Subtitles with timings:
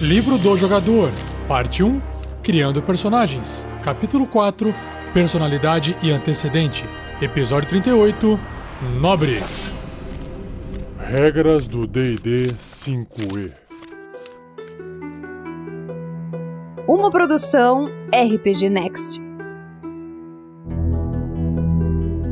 [0.00, 1.10] Livro do Jogador,
[1.48, 2.00] Parte 1
[2.40, 4.72] Criando Personagens, Capítulo 4
[5.12, 6.84] Personalidade e Antecedente,
[7.20, 8.38] Episódio 38
[9.00, 9.42] Nobre.
[11.00, 13.52] Regras do DD 5E
[16.86, 19.20] Uma produção RPG Next.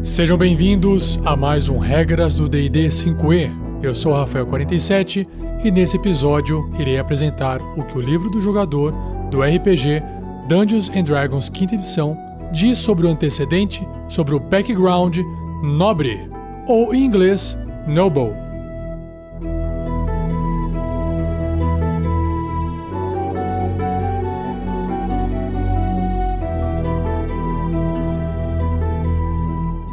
[0.05, 3.51] Sejam bem-vindos a mais um Regras do DD 5E.
[3.83, 5.27] Eu sou o Rafael47
[5.65, 8.93] e nesse episódio irei apresentar o que o livro do jogador
[9.31, 10.03] do RPG
[10.49, 12.17] Dungeons and Dragons 5 edição
[12.53, 15.19] diz sobre o antecedente, sobre o background
[15.63, 16.29] nobre,
[16.67, 18.33] ou em inglês, noble.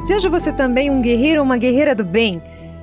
[0.06, 2.42] Seja você também um guerreiro ou uma guerreira do bem.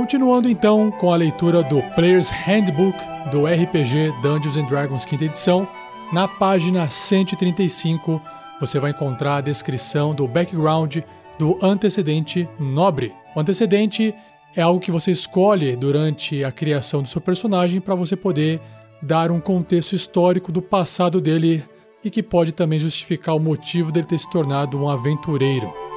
[0.00, 2.98] Continuando então com a leitura do Player's Handbook
[3.30, 5.68] do RPG Dungeons and Dragons 5 edição,
[6.10, 8.18] na página 135
[8.58, 11.00] você vai encontrar a descrição do background
[11.38, 13.12] do antecedente nobre.
[13.36, 14.14] O antecedente
[14.56, 18.58] é algo que você escolhe durante a criação do seu personagem para você poder
[19.02, 21.62] dar um contexto histórico do passado dele
[22.02, 25.89] e que pode também justificar o motivo dele ter se tornado um aventureiro.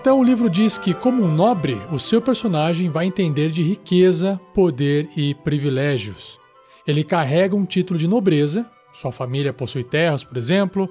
[0.00, 4.40] Então o livro diz que, como um nobre, o seu personagem vai entender de riqueza,
[4.54, 6.40] poder e privilégios.
[6.86, 10.88] Ele carrega um título de nobreza, sua família possui terras, por exemplo,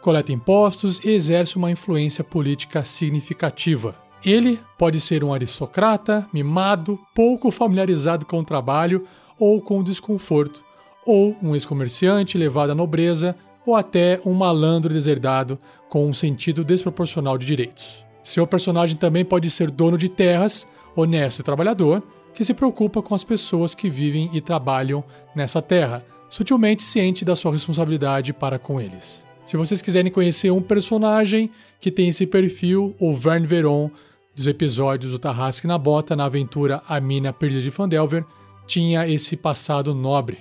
[0.00, 3.94] coleta impostos e exerce uma influência política significativa.
[4.24, 9.06] Ele pode ser um aristocrata, mimado, pouco familiarizado com o trabalho
[9.38, 10.64] ou com o desconforto,
[11.04, 15.58] ou um ex-comerciante levado à nobreza, ou até um malandro deserdado
[15.90, 18.05] com um sentido desproporcional de direitos.
[18.26, 20.66] Seu personagem também pode ser dono de terras,
[20.96, 22.02] honesto e trabalhador,
[22.34, 27.36] que se preocupa com as pessoas que vivem e trabalham nessa terra, sutilmente ciente da
[27.36, 29.24] sua responsabilidade para com eles.
[29.44, 33.92] Se vocês quiserem conhecer um personagem que tem esse perfil, o Vern Veron,
[34.34, 38.24] dos episódios do Tarrasque na Bota, na aventura A Mina Perdida de Fandelver,
[38.66, 40.38] tinha esse passado nobre.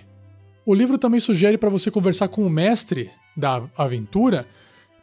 [0.66, 4.48] O livro também sugere para você conversar com o mestre da aventura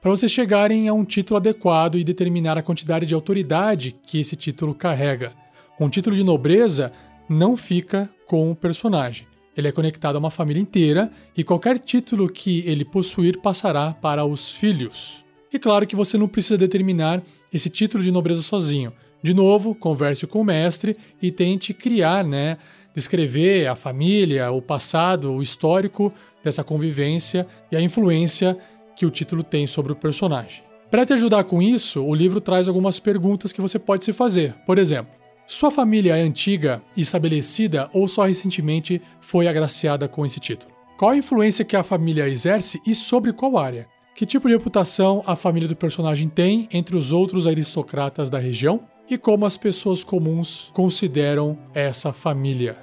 [0.03, 4.35] para vocês chegarem a um título adequado e determinar a quantidade de autoridade que esse
[4.35, 5.33] título carrega.
[5.79, 6.93] Um título de nobreza
[7.29, 9.29] não fica com o personagem.
[9.57, 14.25] Ele é conectado a uma família inteira e qualquer título que ele possuir passará para
[14.25, 15.25] os filhos.
[15.53, 18.93] E claro que você não precisa determinar esse título de nobreza sozinho.
[19.23, 22.59] De novo, converse com o mestre e tente criar, né,
[22.93, 28.59] descrever a família, o passado, o histórico dessa convivência e a influência
[28.95, 30.63] que o título tem sobre o personagem.
[30.91, 34.55] Para te ajudar com isso, o livro traz algumas perguntas que você pode se fazer.
[34.67, 35.15] Por exemplo,
[35.47, 40.73] sua família é antiga e estabelecida ou só recentemente foi agraciada com esse título?
[40.99, 43.87] Qual a influência que a família exerce e sobre qual área?
[44.15, 48.83] Que tipo de reputação a família do personagem tem entre os outros aristocratas da região?
[49.09, 52.77] E como as pessoas comuns consideram essa família?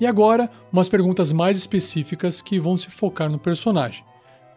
[0.00, 4.04] E agora, umas perguntas mais específicas que vão se focar no personagem.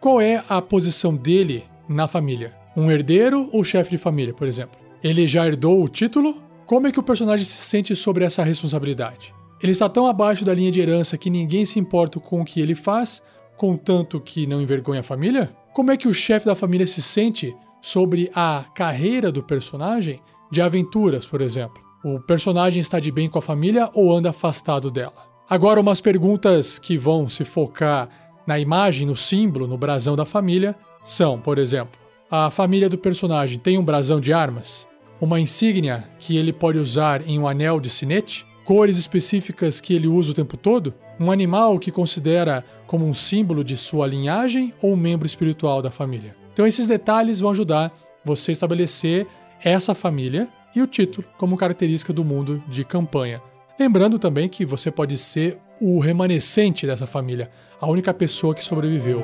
[0.00, 2.54] Qual é a posição dele na família?
[2.76, 4.78] Um herdeiro ou chefe de família, por exemplo?
[5.02, 6.42] Ele já herdou o título?
[6.66, 9.34] Como é que o personagem se sente sobre essa responsabilidade?
[9.62, 12.60] Ele está tão abaixo da linha de herança que ninguém se importa com o que
[12.60, 13.22] ele faz,
[13.56, 15.56] contanto que não envergonha a família?
[15.72, 20.20] Como é que o chefe da família se sente sobre a carreira do personagem
[20.50, 21.82] de aventuras, por exemplo?
[22.04, 25.36] O personagem está de bem com a família ou anda afastado dela?
[25.48, 30.74] Agora, umas perguntas que vão se focar na imagem, no símbolo, no brasão da família,
[31.02, 31.98] são, por exemplo,
[32.30, 34.86] a família do personagem tem um brasão de armas,
[35.20, 40.08] uma insígnia que ele pode usar em um anel de sinete, cores específicas que ele
[40.08, 44.92] usa o tempo todo, um animal que considera como um símbolo de sua linhagem ou
[44.92, 46.36] um membro espiritual da família.
[46.52, 47.92] Então esses detalhes vão ajudar
[48.24, 49.26] você a estabelecer
[49.62, 53.40] essa família e o título como característica do mundo de campanha.
[53.78, 57.50] Lembrando também que você pode ser o remanescente dessa família,
[57.80, 59.22] a única pessoa que sobreviveu.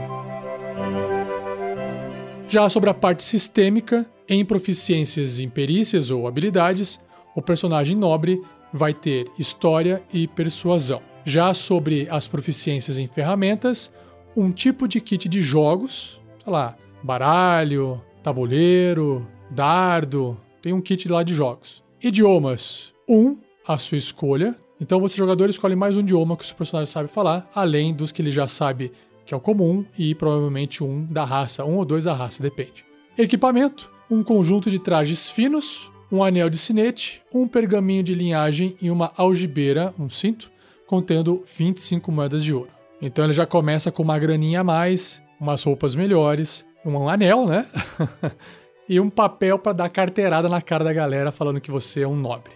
[2.48, 7.00] Já sobre a parte sistêmica, em proficiências em perícias ou habilidades,
[7.34, 11.00] o personagem nobre vai ter história e persuasão.
[11.24, 13.92] Já sobre as proficiências em ferramentas,
[14.36, 21.22] um tipo de kit de jogos, sei lá, baralho, tabuleiro, dardo, tem um kit lá
[21.22, 21.82] de jogos.
[22.02, 24.56] Idiomas, um, a sua escolha.
[24.82, 28.10] Então você, jogador, escolhe mais um idioma que o seu personagem sabe falar, além dos
[28.10, 28.90] que ele já sabe
[29.24, 32.84] que é o comum, e provavelmente um da raça, um ou dois da raça, depende.
[33.16, 38.90] Equipamento, um conjunto de trajes finos, um anel de sinete, um pergaminho de linhagem e
[38.90, 40.50] uma algibeira, um cinto,
[40.84, 42.70] contendo 25 moedas de ouro.
[43.00, 47.68] Então ele já começa com uma graninha a mais, umas roupas melhores, um anel, né?
[48.88, 52.16] e um papel para dar carteirada na cara da galera falando que você é um
[52.16, 52.54] nobre.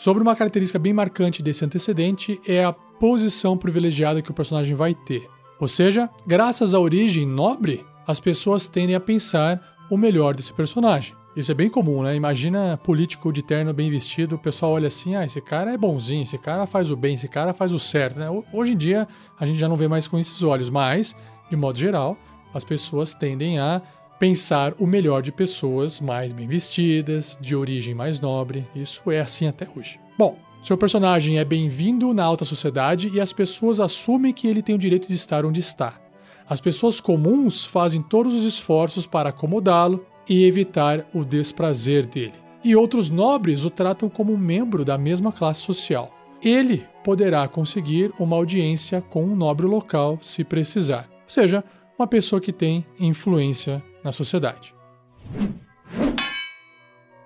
[0.00, 4.94] Sobre uma característica bem marcante desse antecedente é a posição privilegiada que o personagem vai
[4.94, 5.28] ter.
[5.60, 9.60] Ou seja, graças à origem nobre, as pessoas tendem a pensar
[9.90, 11.14] o melhor desse personagem.
[11.36, 12.16] Isso é bem comum, né?
[12.16, 16.22] Imagina político de terno bem vestido, o pessoal olha assim, ah, esse cara é bonzinho,
[16.22, 18.26] esse cara faz o bem, esse cara faz o certo, né?
[18.54, 19.06] Hoje em dia
[19.38, 21.14] a gente já não vê mais com esses olhos, mas,
[21.50, 22.16] de modo geral,
[22.54, 23.82] as pessoas tendem a
[24.20, 28.68] pensar o melhor de pessoas mais bem vestidas, de origem mais nobre.
[28.76, 29.98] Isso é assim até hoje.
[30.18, 34.74] Bom, seu personagem é bem-vindo na alta sociedade e as pessoas assumem que ele tem
[34.74, 35.98] o direito de estar onde está.
[36.46, 42.34] As pessoas comuns fazem todos os esforços para acomodá-lo e evitar o desprazer dele.
[42.62, 46.10] E outros nobres o tratam como membro da mesma classe social.
[46.42, 51.08] Ele poderá conseguir uma audiência com um nobre local se precisar.
[51.10, 51.64] Ou seja,
[51.98, 54.74] uma pessoa que tem influência na sociedade.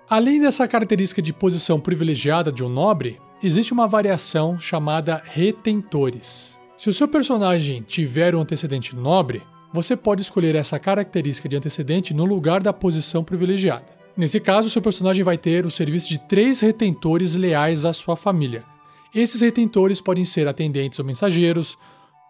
[0.09, 6.55] Além dessa característica de posição privilegiada de um nobre, existe uma variação chamada retentores.
[6.77, 9.41] Se o seu personagem tiver um antecedente nobre,
[9.73, 13.85] você pode escolher essa característica de antecedente no lugar da posição privilegiada.
[14.15, 18.63] Nesse caso, seu personagem vai ter o serviço de três retentores leais à sua família.
[19.13, 21.77] Esses retentores podem ser atendentes ou mensageiros,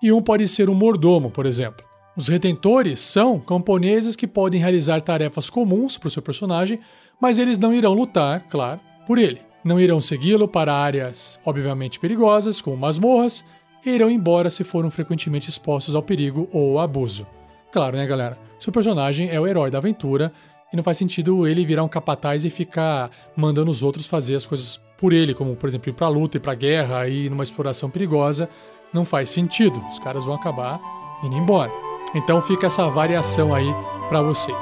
[0.02, 1.86] e um pode ser um mordomo, por exemplo.
[2.18, 6.80] Os retentores são camponeses que podem realizar tarefas comuns para o seu personagem,
[7.20, 9.42] mas eles não irão lutar, claro, por ele.
[9.66, 13.44] Não irão segui-lo para áreas obviamente perigosas, como masmorras,
[13.86, 17.28] e irão embora se foram frequentemente expostos ao perigo ou abuso.
[17.70, 18.38] Claro, né, galera?
[18.60, 20.32] Seu personagem é o herói da aventura
[20.72, 24.46] e não faz sentido ele virar um capataz e ficar mandando os outros fazer as
[24.46, 27.90] coisas por ele, como por exemplo ir pra luta, ir pra guerra, ir numa exploração
[27.90, 28.48] perigosa.
[28.94, 29.84] Não faz sentido.
[29.92, 30.80] Os caras vão acabar
[31.22, 31.85] indo embora.
[32.16, 33.68] Então fica essa variação aí
[34.08, 34.58] para vocês.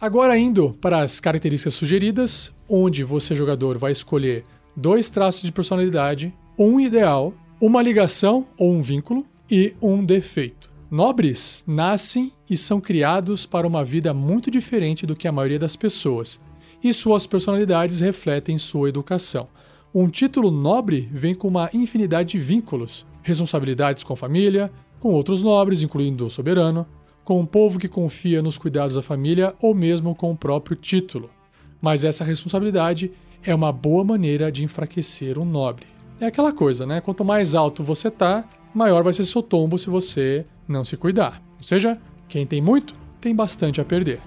[0.00, 4.44] Agora indo para as características sugeridas, onde você jogador vai escolher
[4.74, 10.77] dois traços de personalidade, um ideal, uma ligação ou um vínculo e um defeito.
[10.90, 15.76] Nobres nascem e são criados para uma vida muito diferente do que a maioria das
[15.76, 16.40] pessoas,
[16.82, 19.48] e suas personalidades refletem sua educação.
[19.94, 25.42] Um título nobre vem com uma infinidade de vínculos, responsabilidades com a família, com outros
[25.42, 26.86] nobres, incluindo o soberano,
[27.22, 31.28] com um povo que confia nos cuidados da família ou mesmo com o próprio título.
[31.82, 33.12] Mas essa responsabilidade
[33.44, 35.86] é uma boa maneira de enfraquecer um nobre.
[36.18, 37.02] É aquela coisa, né?
[37.02, 41.42] Quanto mais alto você tá, maior vai ser seu tombo se você não se cuidar.
[41.56, 41.98] Ou seja,
[42.28, 44.20] quem tem muito, tem bastante a perder.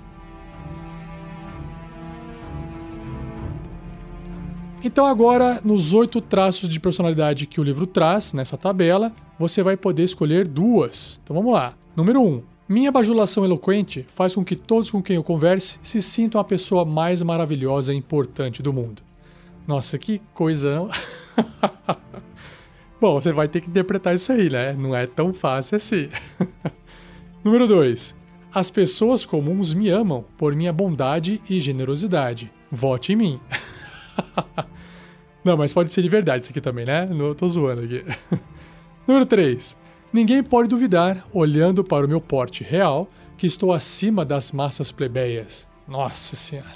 [4.84, 9.78] Então, agora, nos oito traços de personalidade que o livro traz nessa tabela, você vai
[9.78, 11.20] poder escolher duas.
[11.24, 11.76] Então vamos lá.
[11.96, 12.26] Número 1.
[12.26, 16.44] Um, minha bajulação eloquente faz com que todos com quem eu converse se sintam a
[16.44, 19.04] pessoa mais maravilhosa e importante do mundo.
[19.68, 20.88] Nossa, que coisa?
[23.02, 24.74] Bom, você vai ter que interpretar isso aí, né?
[24.74, 26.08] Não é tão fácil assim.
[27.44, 28.14] Número 2.
[28.54, 32.52] As pessoas comuns me amam por minha bondade e generosidade.
[32.72, 33.40] Vote em mim.
[35.44, 37.08] Não, mas pode ser de verdade isso aqui também, né?
[37.08, 38.06] Não tô zoando aqui.
[39.08, 39.76] Número 3.
[40.14, 45.68] Ninguém pode duvidar, olhando para o meu porte real, que estou acima das massas plebeias.
[45.88, 46.70] Nossa senhora.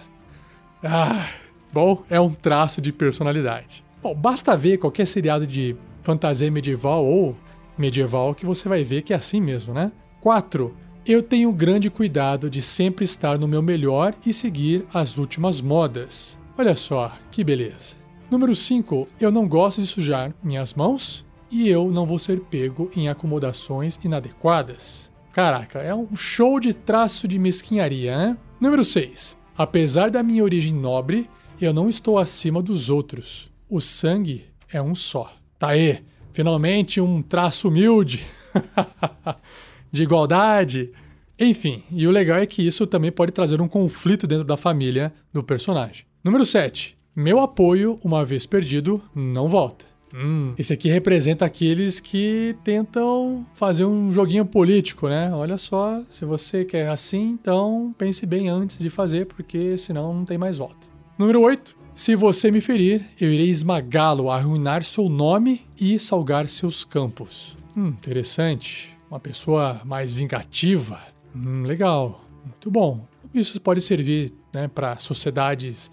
[0.84, 1.28] Ah,
[1.72, 3.84] bom, é um traço de personalidade.
[4.06, 7.36] Bom, basta ver qualquer seriado de fantasia medieval ou
[7.76, 9.92] medieval que você vai ver que é assim mesmo, né?
[10.22, 10.78] 4.
[11.04, 16.38] Eu tenho grande cuidado de sempre estar no meu melhor e seguir as últimas modas.
[16.56, 17.96] Olha só, que beleza.
[18.30, 19.08] Número 5.
[19.20, 24.00] Eu não gosto de sujar minhas mãos e eu não vou ser pego em acomodações
[24.04, 25.12] inadequadas.
[25.34, 28.38] Caraca, é um show de traço de mesquinharia, né?
[28.62, 29.36] Número 6.
[29.58, 31.28] Apesar da minha origem nobre,
[31.60, 33.55] eu não estou acima dos outros.
[33.70, 35.32] O sangue é um só.
[35.58, 36.04] Tá aí,
[36.34, 38.26] finalmente um traço humilde
[39.92, 40.92] de igualdade.
[41.40, 45.14] Enfim, e o legal é que isso também pode trazer um conflito dentro da família
[45.34, 46.06] do personagem.
[46.24, 46.96] Número 7.
[47.16, 49.86] Meu apoio, uma vez perdido, não volta.
[50.14, 55.30] Hum, esse aqui representa aqueles que tentam fazer um joguinho político, né?
[55.34, 60.24] Olha só, se você quer assim, então pense bem antes de fazer, porque senão não
[60.24, 60.88] tem mais volta.
[61.18, 61.85] Número 8.
[61.96, 67.58] Se você me ferir, eu irei esmagá-lo, arruinar seu nome e salgar seus campos.
[67.76, 68.90] Hum, interessante.
[69.10, 71.00] Uma pessoa mais vingativa.
[71.34, 72.26] Hum, legal.
[72.44, 73.08] Muito bom.
[73.34, 75.90] Isso pode servir né, para sociedades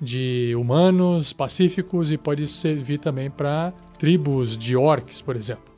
[0.00, 5.72] de humanos pacíficos e pode servir também para tribos de orcs, por exemplo.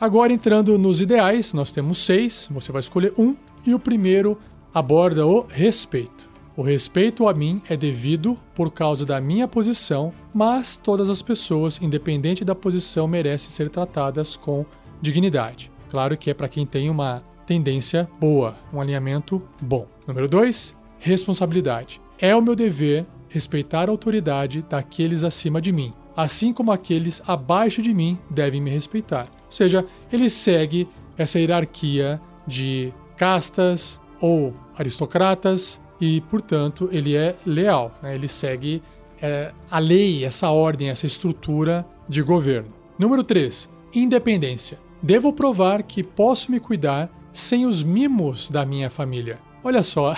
[0.00, 4.38] Agora entrando nos ideais, nós temos seis, você vai escolher um, e o primeiro
[4.72, 6.31] aborda o respeito.
[6.54, 11.80] O respeito a mim é devido por causa da minha posição, mas todas as pessoas,
[11.80, 14.66] independente da posição, merecem ser tratadas com
[15.00, 15.70] dignidade.
[15.88, 19.86] Claro que é para quem tem uma tendência boa, um alinhamento bom.
[20.06, 22.00] Número 2, responsabilidade.
[22.18, 27.80] É o meu dever respeitar a autoridade daqueles acima de mim, assim como aqueles abaixo
[27.80, 29.28] de mim devem me respeitar.
[29.46, 37.96] Ou seja, ele segue essa hierarquia de castas ou aristocratas e, portanto, ele é leal.
[38.02, 38.16] Né?
[38.16, 38.82] Ele segue
[39.22, 42.70] é, a lei, essa ordem, essa estrutura de governo.
[42.98, 43.70] Número 3.
[43.94, 44.80] Independência.
[45.00, 49.38] Devo provar que posso me cuidar sem os mimos da minha família.
[49.62, 50.16] Olha só,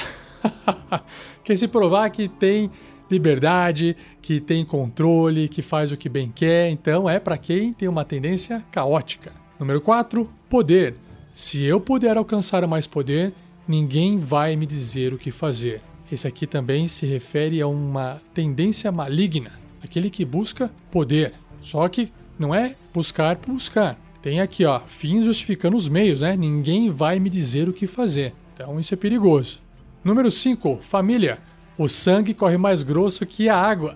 [1.44, 2.70] quer se provar que tem
[3.10, 7.88] liberdade, que tem controle, que faz o que bem quer, então é para quem tem
[7.88, 9.32] uma tendência caótica.
[9.60, 10.94] Número 4, poder.
[11.34, 13.34] Se eu puder alcançar mais poder,
[13.66, 15.82] ninguém vai me dizer o que fazer.
[16.10, 19.52] Esse aqui também se refere a uma tendência maligna,
[19.82, 21.32] aquele que busca poder.
[21.60, 23.98] Só que não é buscar por buscar.
[24.20, 26.36] Tem aqui, ó, fins justificando os meios, né?
[26.36, 28.34] Ninguém vai me dizer o que fazer.
[28.54, 29.60] Então isso é perigoso.
[30.02, 31.38] Número 5, família.
[31.76, 33.94] O sangue corre mais grosso que a água.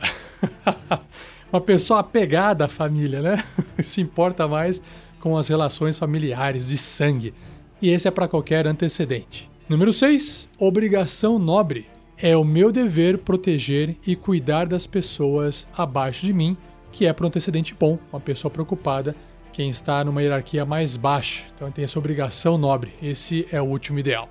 [1.52, 3.44] Uma pessoa apegada à família, né?
[3.82, 4.82] Se importa mais
[5.20, 7.32] com as relações familiares de sangue.
[7.80, 9.48] E esse é para qualquer antecedente.
[9.68, 11.86] Número 6, obrigação nobre.
[12.16, 16.56] É o meu dever proteger e cuidar das pessoas abaixo de mim,
[16.90, 19.14] que é para um antecedente bom, uma pessoa preocupada,
[19.52, 21.44] quem está numa hierarquia mais baixa.
[21.54, 22.94] Então tem essa obrigação nobre.
[23.02, 24.30] Esse é o último ideal.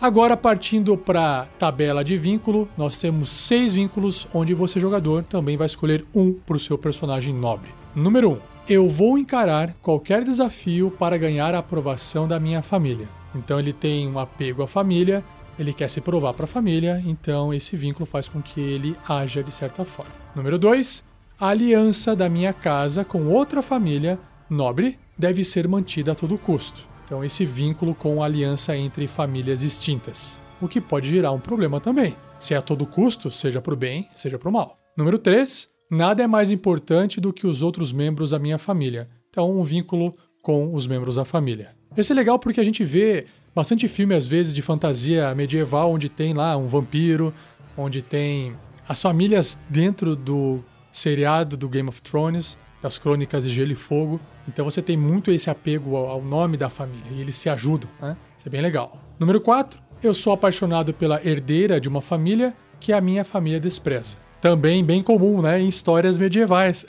[0.00, 5.56] Agora, partindo para a tabela de vínculo, nós temos seis vínculos, onde você, jogador, também
[5.56, 7.70] vai escolher um para o seu personagem nobre.
[7.94, 8.32] Número 1.
[8.32, 13.08] Um, eu vou encarar qualquer desafio para ganhar a aprovação da minha família.
[13.34, 15.24] Então, ele tem um apego à família,
[15.58, 19.42] ele quer se provar para a família, então esse vínculo faz com que ele haja
[19.42, 20.12] de certa forma.
[20.36, 21.02] Número 2.
[21.40, 24.18] A aliança da minha casa com outra família
[24.50, 26.86] nobre deve ser mantida a todo custo.
[27.04, 31.80] Então, esse vínculo com a aliança entre famílias extintas, o que pode gerar um problema
[31.80, 34.78] também, se é a todo custo, seja para o bem, seja para o mal.
[34.96, 35.77] Número 3.
[35.90, 39.06] Nada é mais importante do que os outros membros da minha família.
[39.30, 41.70] Então, um vínculo com os membros da família.
[41.96, 46.08] Esse é legal porque a gente vê bastante filme, às vezes, de fantasia medieval, onde
[46.08, 47.32] tem lá um vampiro,
[47.76, 48.54] onde tem
[48.88, 50.60] as famílias dentro do
[50.92, 54.20] seriado do Game of Thrones, das Crônicas de Gelo e Fogo.
[54.46, 58.16] Então você tem muito esse apego ao nome da família e eles se ajudam, né?
[58.36, 58.98] Isso é bem legal.
[59.18, 59.80] Número 4.
[60.02, 64.16] Eu sou apaixonado pela herdeira de uma família que a minha família despreza.
[64.40, 66.86] Também bem comum, né, em histórias medievais.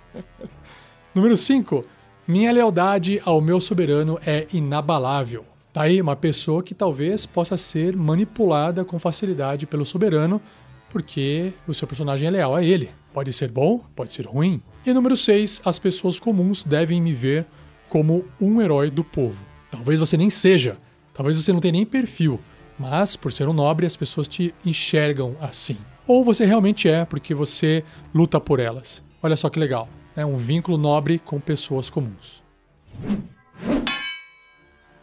[1.14, 1.84] Número 5.
[2.26, 5.44] Minha lealdade ao meu soberano é inabalável.
[5.72, 10.40] Tá aí uma pessoa que talvez possa ser manipulada com facilidade pelo soberano,
[10.88, 12.88] porque o seu personagem é leal a ele.
[13.12, 14.62] Pode ser bom, pode ser ruim.
[14.86, 17.46] E número 6, as pessoas comuns devem me ver
[17.88, 19.44] como um herói do povo.
[19.70, 20.78] Talvez você nem seja,
[21.12, 22.38] talvez você não tenha nem perfil,
[22.78, 25.76] mas por ser um nobre as pessoas te enxergam assim.
[26.10, 29.00] Ou você realmente é, porque você luta por elas.
[29.22, 32.42] Olha só que legal, é um vínculo nobre com pessoas comuns.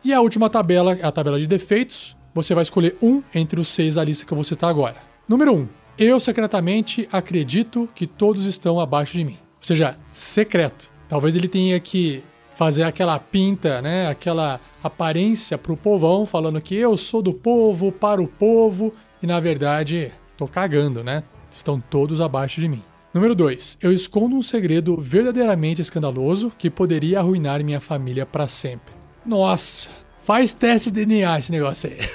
[0.03, 2.17] E a última tabela é a tabela de defeitos.
[2.33, 4.97] Você vai escolher um entre os seis da lista que vou citar agora.
[5.29, 5.57] Número 1.
[5.57, 9.37] Um, eu secretamente acredito que todos estão abaixo de mim.
[9.39, 10.91] Ou seja, secreto.
[11.07, 12.21] Talvez ele tenha que
[12.57, 18.21] fazer aquela pinta, né, aquela aparência pro povão, falando que eu sou do povo, para
[18.21, 21.23] o povo, e na verdade, tô cagando, né?
[21.49, 22.83] Estão todos abaixo de mim.
[23.13, 23.79] Número 2.
[23.81, 28.93] Eu escondo um segredo verdadeiramente escandaloso que poderia arruinar minha família para sempre.
[29.25, 29.89] Nossa,
[30.21, 31.97] faz teste de DNA esse negócio aí.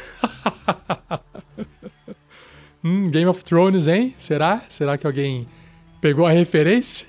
[2.85, 4.13] Hum, Game of Thrones, hein?
[4.17, 4.61] Será?
[4.69, 5.47] Será que alguém
[6.01, 7.07] pegou a referência?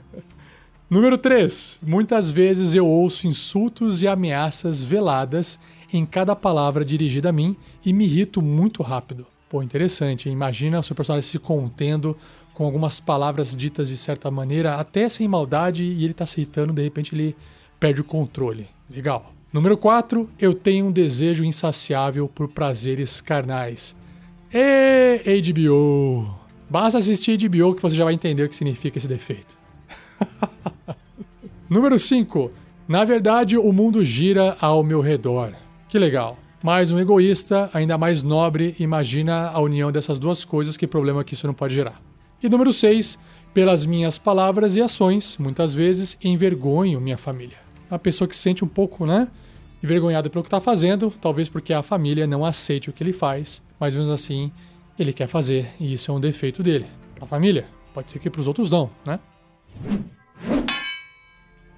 [0.88, 1.80] Número 3.
[1.82, 5.58] Muitas vezes eu ouço insultos e ameaças veladas
[5.92, 9.26] em cada palavra dirigida a mim e me irrito muito rápido.
[9.56, 10.28] Pô, interessante.
[10.28, 12.14] Imagina o seu personagem se contendo
[12.52, 16.74] com algumas palavras ditas de certa maneira, até sem maldade, e ele tá se irritando,
[16.74, 17.34] de repente ele
[17.80, 18.68] perde o controle.
[18.90, 19.32] Legal.
[19.50, 20.28] Número 4.
[20.38, 23.96] Eu tenho um desejo insaciável por prazeres carnais.
[24.52, 26.38] E HBO!
[26.68, 29.56] Basta assistir HBO que você já vai entender o que significa esse defeito.
[31.66, 32.50] Número 5.
[32.86, 35.54] Na verdade, o mundo gira ao meu redor.
[35.88, 36.36] Que legal.
[36.66, 41.32] Mais um egoísta, ainda mais nobre, imagina a união dessas duas coisas, que problema que
[41.32, 42.02] isso não pode gerar.
[42.42, 43.16] E número 6.
[43.54, 47.56] Pelas minhas palavras e ações, muitas vezes envergonho minha família.
[47.88, 49.28] Uma pessoa que se sente um pouco, né?
[49.80, 53.62] Envergonhada pelo que está fazendo, talvez porque a família não aceite o que ele faz,
[53.78, 54.50] mas mesmo assim
[54.98, 56.86] ele quer fazer, e isso é um defeito dele.
[57.14, 59.20] Para a família, pode ser que para os outros não, né?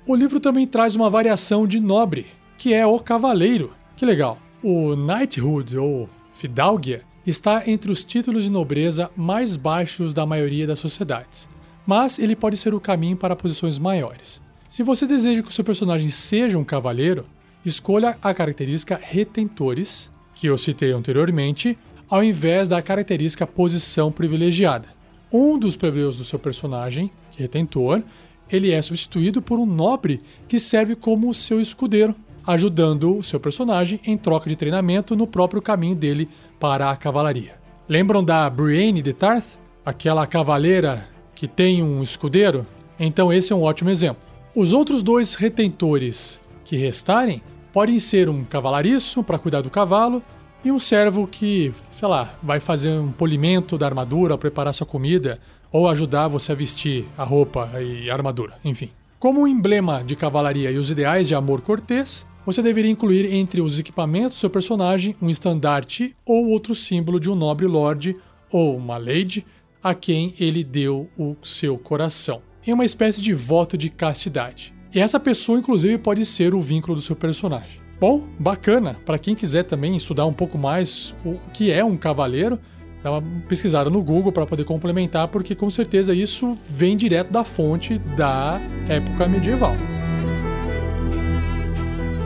[0.07, 2.27] O livro também traz uma variação de nobre,
[2.57, 3.75] que é o cavaleiro.
[3.95, 4.39] Que legal.
[4.63, 10.81] O knighthood ou fidalguia está entre os títulos de nobreza mais baixos da maioria das
[10.81, 11.49] sociedades,
[11.87, 14.43] mas ele pode ser o caminho para posições maiores.
[14.67, 17.25] Se você deseja que o seu personagem seja um cavaleiro,
[17.65, 21.79] escolha a característica retentores, que eu citei anteriormente,
[22.11, 24.89] ao invés da característica posição privilegiada.
[25.33, 28.03] Um dos plebeus do seu personagem, retentor,
[28.51, 32.17] ele é substituído por um nobre que serve como seu escudeiro,
[32.49, 36.27] ajudando o seu personagem em troca de treinamento no próprio caminho dele
[36.59, 37.57] para a cavalaria.
[37.87, 39.59] Lembram da Brienne de Tarth?
[39.85, 42.67] Aquela cavaleira que tem um escudeiro?
[42.99, 44.23] Então esse é um ótimo exemplo.
[44.55, 50.23] Os outros dois retentores que restarem podem ser um cavalariço para cuidar do cavalo
[50.65, 55.39] e um servo que, sei lá, vai fazer um polimento da armadura, preparar sua comida
[55.71, 58.91] ou ajudar você a vestir a roupa e a armadura, enfim.
[59.19, 63.61] Como um emblema de cavalaria e os ideais de amor cortês, você deveria incluir entre
[63.61, 68.17] os equipamentos do seu personagem um estandarte ou outro símbolo de um nobre lord
[68.51, 69.45] ou uma lady
[69.83, 74.73] a quem ele deu o seu coração, em uma espécie de voto de castidade.
[74.95, 77.83] E essa pessoa, inclusive, pode ser o vínculo do seu personagem.
[78.01, 78.97] Bom, bacana.
[79.05, 82.59] Para quem quiser também estudar um pouco mais o que é um cavaleiro,
[83.03, 87.45] dá uma pesquisada no Google para poder complementar, porque com certeza isso vem direto da
[87.45, 88.59] fonte da
[88.89, 89.77] época medieval.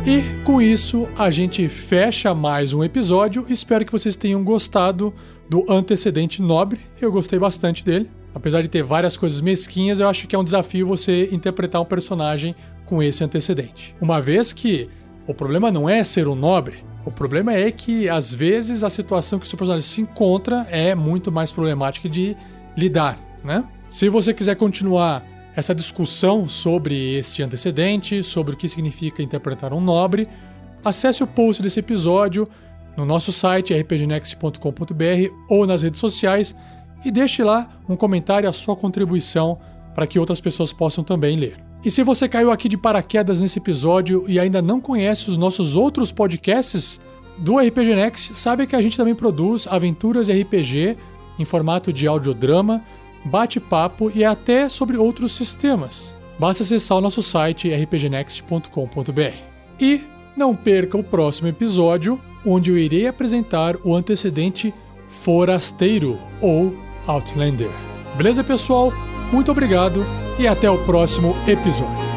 [0.04, 3.46] E com isso a gente fecha mais um episódio.
[3.48, 5.14] Espero que vocês tenham gostado
[5.48, 6.80] do antecedente nobre.
[7.00, 8.10] Eu gostei bastante dele.
[8.34, 11.84] Apesar de ter várias coisas mesquinhas, eu acho que é um desafio você interpretar um
[11.84, 12.52] personagem
[12.84, 13.94] com esse antecedente.
[14.00, 14.88] Uma vez que
[15.24, 19.38] o problema não é ser um nobre, o problema é que, às vezes, a situação
[19.38, 22.36] que o seu personagem se encontra é muito mais problemática de
[22.76, 23.64] lidar, né?
[23.88, 29.80] Se você quiser continuar essa discussão sobre este antecedente, sobre o que significa interpretar um
[29.80, 30.28] nobre,
[30.84, 32.48] acesse o post desse episódio
[32.96, 36.54] no nosso site rpgnext.com.br ou nas redes sociais
[37.04, 39.58] e deixe lá um comentário, a sua contribuição,
[39.94, 41.56] para que outras pessoas possam também ler.
[41.84, 45.74] E se você caiu aqui de paraquedas nesse episódio e ainda não conhece os nossos
[45.74, 47.00] outros podcasts
[47.38, 50.96] do RPG Next, sabe que a gente também produz aventuras RPG
[51.38, 52.82] em formato de audiodrama,
[53.24, 56.14] bate-papo e até sobre outros sistemas.
[56.38, 59.36] Basta acessar o nosso site rpgnext.com.br.
[59.80, 60.00] E
[60.36, 64.72] não perca o próximo episódio, onde eu irei apresentar o antecedente
[65.06, 66.74] Forasteiro ou
[67.06, 67.70] Outlander.
[68.16, 68.92] Beleza, pessoal?
[69.30, 70.04] Muito obrigado
[70.38, 72.11] e até o próximo episódio.